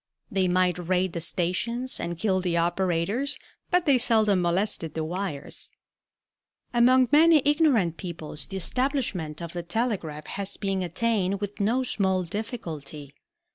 They 0.31 0.47
might 0.47 0.79
raid 0.79 1.13
the 1.13 1.21
stations 1.21 1.99
and 1.99 2.17
kill 2.17 2.39
the 2.39 2.57
operators, 2.57 3.37
but 3.69 3.85
they 3.85 3.99
seldom 3.99 4.41
molested 4.41 4.95
the 4.95 5.03
wires. 5.03 5.69
Among 6.73 7.07
many 7.11 7.43
ignorant 7.45 7.97
peoples 7.97 8.47
the 8.47 8.57
establishment 8.57 9.43
of 9.43 9.53
the 9.53 9.61
telegraph 9.61 10.25
has 10.25 10.57
been 10.57 10.81
attained 10.81 11.39
with 11.39 11.59
no 11.59 11.83
small 11.83 12.23
difficulty. 12.23 13.13